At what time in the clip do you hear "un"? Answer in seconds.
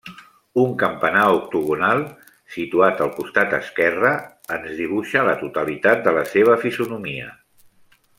0.59-0.69